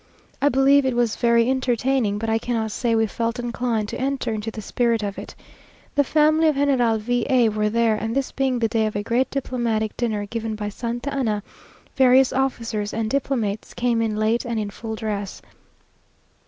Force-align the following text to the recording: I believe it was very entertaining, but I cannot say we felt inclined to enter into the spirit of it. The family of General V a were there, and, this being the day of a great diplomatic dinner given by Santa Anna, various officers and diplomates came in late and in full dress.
I 0.41 0.49
believe 0.49 0.83
it 0.83 0.95
was 0.95 1.15
very 1.15 1.47
entertaining, 1.47 2.17
but 2.17 2.27
I 2.27 2.39
cannot 2.39 2.71
say 2.71 2.95
we 2.95 3.05
felt 3.05 3.37
inclined 3.37 3.87
to 3.89 3.99
enter 3.99 4.33
into 4.33 4.49
the 4.49 4.59
spirit 4.59 5.03
of 5.03 5.19
it. 5.19 5.35
The 5.93 6.03
family 6.03 6.47
of 6.47 6.55
General 6.55 6.97
V 6.97 7.27
a 7.29 7.49
were 7.49 7.69
there, 7.69 7.93
and, 7.97 8.15
this 8.15 8.31
being 8.31 8.57
the 8.57 8.67
day 8.67 8.87
of 8.87 8.95
a 8.95 9.03
great 9.03 9.29
diplomatic 9.29 9.95
dinner 9.95 10.25
given 10.25 10.55
by 10.55 10.69
Santa 10.69 11.13
Anna, 11.13 11.43
various 11.95 12.33
officers 12.33 12.95
and 12.95 13.11
diplomates 13.11 13.75
came 13.75 14.01
in 14.01 14.15
late 14.15 14.43
and 14.43 14.59
in 14.59 14.71
full 14.71 14.95
dress. 14.95 15.39